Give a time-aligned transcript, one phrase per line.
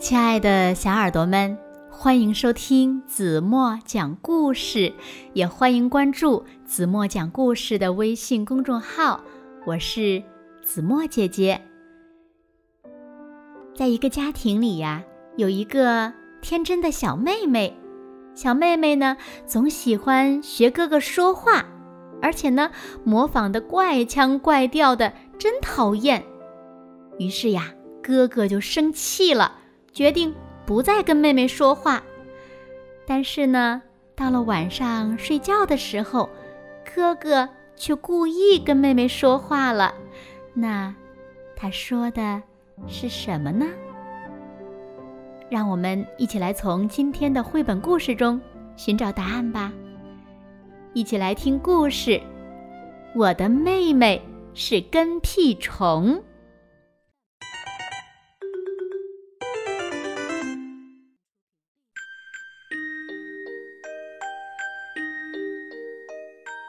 [0.00, 1.58] 亲爱的小耳朵们，
[1.90, 4.90] 欢迎收听子墨讲故事，
[5.34, 9.20] 也欢迎关注子墨讲故事的微信公众号。
[9.66, 10.22] 我是
[10.62, 11.60] 子墨姐姐。
[13.76, 15.04] 在一个家庭里呀，
[15.36, 17.76] 有一个天真的小妹妹。
[18.34, 21.66] 小妹妹呢，总喜欢学哥哥说话，
[22.22, 22.70] 而且呢，
[23.04, 26.24] 模仿的怪腔怪调的，真讨厌。
[27.18, 29.58] 于是呀，哥哥就生气了。
[29.92, 30.34] 决定
[30.66, 32.02] 不再跟妹妹说话，
[33.06, 33.82] 但是呢，
[34.14, 36.28] 到了晚上睡觉的时候，
[36.94, 39.94] 哥哥却故意跟妹妹说话了。
[40.54, 40.94] 那
[41.56, 42.42] 他说的
[42.86, 43.66] 是什么呢？
[45.48, 48.40] 让我们一起来从今天的绘本故事中
[48.76, 49.72] 寻找答案吧。
[50.92, 52.20] 一起来听故事：
[53.14, 54.22] 我的妹妹
[54.54, 56.22] 是跟屁虫。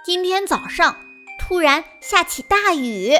[0.04, 0.96] 今天早上
[1.38, 3.14] 突然下起大雨，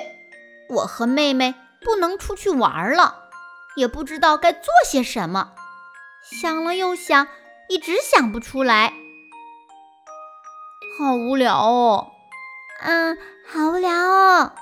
[0.68, 3.30] 我和妹妹不能出去玩了，
[3.76, 5.54] 也不知道该做些什么。
[6.24, 7.28] 想了又想，
[7.70, 8.94] 一直想不出来，
[10.98, 12.14] 好无聊哦。
[12.80, 13.16] 嗯，
[13.48, 14.54] 好无聊哦。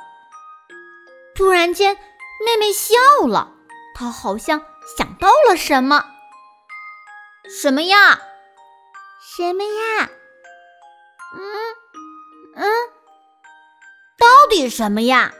[1.34, 1.96] 突然间，
[2.46, 2.96] 妹妹笑
[3.26, 3.54] 了，
[3.96, 4.66] 她好像
[4.98, 6.06] 想到了什么。
[7.50, 8.20] 什么呀？
[9.22, 10.10] 什么呀？
[11.34, 11.69] 嗯。
[12.62, 12.68] 嗯，
[14.18, 15.34] 到底什么呀？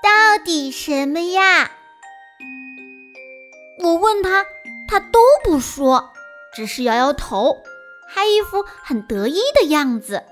[0.00, 1.72] 到底什么呀？
[3.82, 4.46] 我问他，
[4.88, 6.12] 他都不说，
[6.54, 7.64] 只是摇摇头，
[8.08, 10.22] 还一副很得意的样子。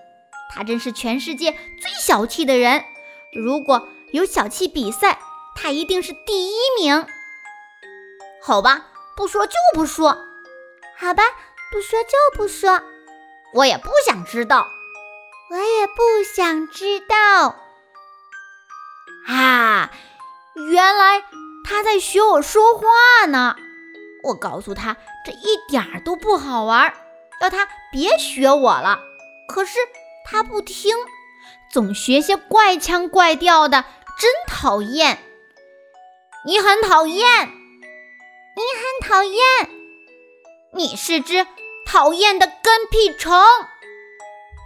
[0.55, 2.85] 他真是全世界最小气的人。
[3.33, 5.19] 如果有小气比赛，
[5.57, 7.05] 他一定是第一名。
[8.41, 10.17] 好吧，不说就不说。
[10.97, 11.25] 好吧，
[11.73, 12.81] 不说就不说。
[13.53, 14.71] 我也不想知道。
[15.51, 17.57] 我也不想知道。
[19.27, 19.91] 啊，
[20.55, 21.23] 原来
[21.65, 23.57] 他在学我说话呢。
[24.25, 26.93] 我告诉他这一点儿都不好玩，
[27.41, 28.99] 要他别学我了。
[29.49, 29.79] 可是
[30.27, 30.97] 他不听，
[31.73, 33.85] 总学些怪腔怪调的，
[34.19, 35.19] 真讨厌。
[36.45, 37.49] 你很讨厌，
[38.57, 39.43] 你很讨厌，
[40.75, 41.47] 你是只
[41.87, 43.33] 讨厌的跟屁虫。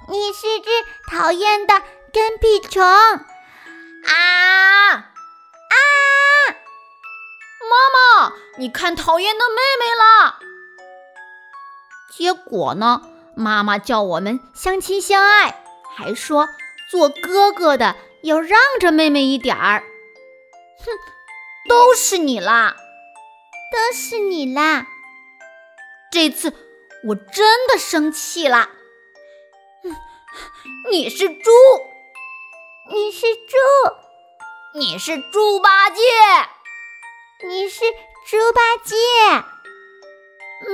[0.09, 0.71] 你是只
[1.11, 1.83] 讨厌的
[2.13, 2.83] 跟屁虫！
[2.83, 5.09] 啊啊！
[7.71, 7.77] 妈
[8.27, 10.41] 妈，你看讨厌的妹妹了。
[12.11, 13.03] 结果呢，
[13.37, 15.63] 妈妈叫我们相亲相爱，
[15.97, 16.49] 还说
[16.91, 19.85] 做哥哥的要让着妹妹一点儿。
[20.79, 20.87] 哼，
[21.69, 22.77] 都是你啦，
[23.73, 24.89] 都是你啦！
[26.11, 26.53] 这次
[27.05, 28.69] 我真的生气了。
[30.91, 31.51] 你是猪，
[32.91, 33.57] 你是猪，
[34.75, 36.03] 你是猪八戒，
[37.45, 37.81] 你是
[38.27, 38.95] 猪八戒。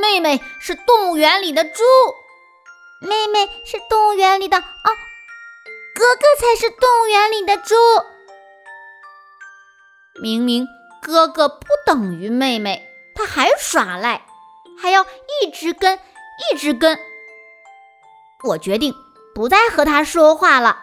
[0.00, 1.82] 妹妹是动物园里的猪，
[3.00, 4.90] 妹妹是动物园里的哦，
[5.94, 7.74] 哥哥才是动物园里的猪。
[10.20, 10.66] 明明
[11.00, 14.26] 哥哥不等于妹妹，他还耍赖，
[14.78, 15.06] 还要
[15.42, 15.98] 一直跟，
[16.52, 16.98] 一直跟。
[18.44, 18.94] 我决定。
[19.34, 20.82] 不再和他说话了。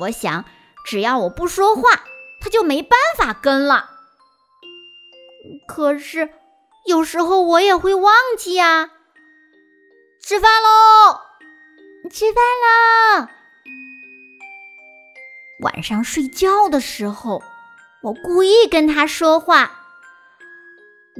[0.00, 0.44] 我想，
[0.84, 2.02] 只要我不说话，
[2.40, 3.90] 他就没办法跟了。
[5.68, 6.30] 可是，
[6.86, 8.90] 有时候我也会忘记呀。
[10.20, 11.20] 吃饭喽！
[12.10, 12.42] 吃饭
[13.22, 13.28] 喽！
[15.60, 17.42] 晚上睡觉的时候，
[18.02, 19.70] 我故意跟他说话。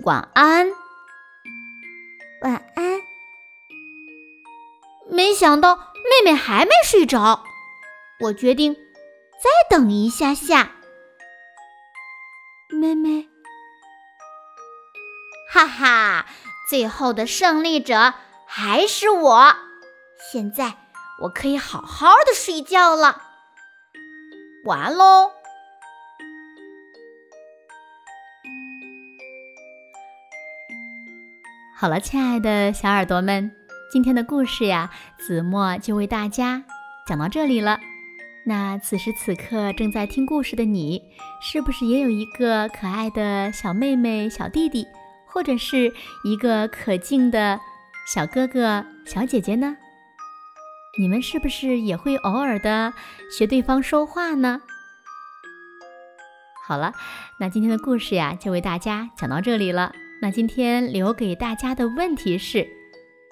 [0.04, 0.72] 晚安，
[2.42, 2.95] 晚安。
[5.16, 5.86] 没想到。
[6.06, 7.42] 妹妹还没睡着，
[8.20, 10.70] 我决定再等一下下。
[12.70, 13.28] 妹妹，
[15.52, 16.26] 哈哈，
[16.70, 18.14] 最后的胜利者
[18.46, 19.56] 还是我。
[20.30, 20.76] 现在
[21.22, 23.20] 我可以好好的睡觉了。
[24.64, 25.32] 晚安喽！
[31.76, 33.65] 好了，亲爱的小耳朵们。
[33.88, 36.64] 今天的故事呀，子墨就为大家
[37.06, 37.78] 讲到这里了。
[38.44, 41.00] 那此时此刻正在听故事的你，
[41.40, 44.84] 是不是也有一个可爱的小妹妹、小弟弟，
[45.24, 45.92] 或者是
[46.24, 47.60] 一个可敬的
[48.12, 49.76] 小哥哥、小姐姐呢？
[50.98, 52.92] 你们是不是也会偶尔的
[53.30, 54.60] 学对方说话呢？
[56.66, 56.92] 好了，
[57.38, 59.94] 那今天的故事呀，就为大家讲到这里了。
[60.20, 62.66] 那今天留给大家的问题是：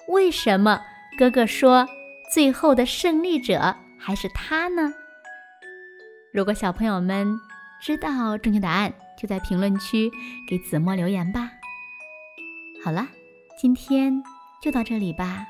[0.07, 0.81] 为什么
[1.17, 1.87] 哥哥说
[2.33, 4.93] 最后的胜利者还是他呢？
[6.33, 7.39] 如果小朋友们
[7.81, 10.11] 知道正确答案，就在评论区
[10.47, 11.51] 给子墨留言吧。
[12.83, 13.07] 好了，
[13.59, 14.21] 今天
[14.61, 15.45] 就到这里吧，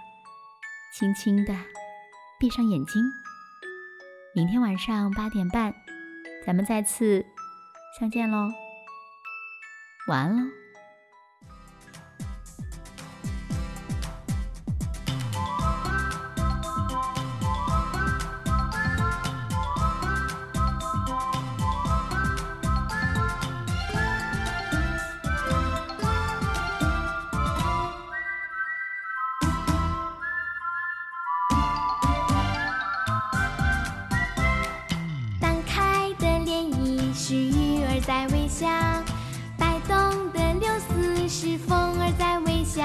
[0.94, 1.54] 轻轻的
[2.40, 3.04] 闭上眼睛。
[4.34, 5.74] 明天晚上八点半，
[6.46, 7.25] 咱们再次
[8.00, 8.50] 相见喽。
[10.07, 10.65] 晚安喽。
[41.27, 42.83] 是风儿在微笑。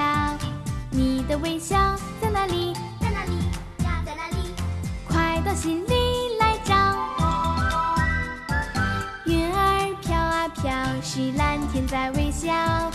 [0.89, 1.77] 你的微笑
[2.19, 2.73] 在哪里？
[2.99, 3.35] 在哪里
[3.83, 4.01] 呀？
[4.05, 4.51] 在哪里？
[5.07, 6.75] 快到心里来找。
[9.25, 10.71] 云儿飘啊飘，
[11.01, 12.90] 是蓝天在微笑。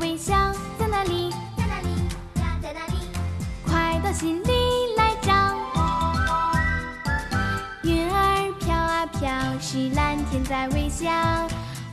[0.00, 0.34] 微笑
[0.78, 1.30] 在哪里？
[1.56, 1.88] 在哪里
[2.40, 2.56] 呀？
[2.62, 2.94] 在哪里？
[3.66, 5.32] 快到心里来找。
[7.82, 9.28] 云儿飘啊飘，
[9.60, 11.08] 是蓝天在微笑。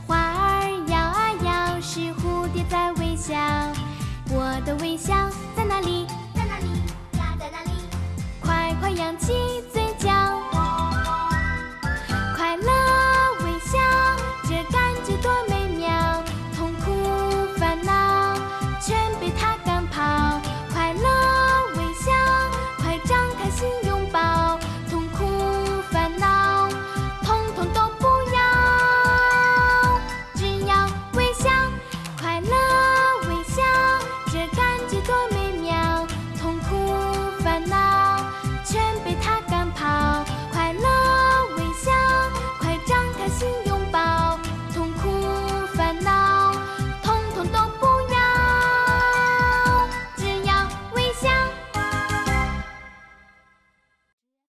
[0.06, 3.34] 花儿摇啊摇，是蝴蝶在微笑。
[4.28, 5.25] 我的微笑